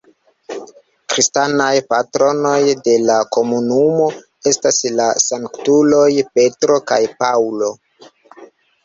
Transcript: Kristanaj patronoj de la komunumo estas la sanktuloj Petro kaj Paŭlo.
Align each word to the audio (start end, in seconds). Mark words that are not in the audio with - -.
Kristanaj 1.13 1.73
patronoj 1.93 2.53
de 2.87 2.95
la 3.09 3.17
komunumo 3.37 4.07
estas 4.53 4.79
la 5.01 5.05
sanktuloj 5.25 6.07
Petro 6.39 6.79
kaj 6.93 6.99
Paŭlo. 7.21 7.69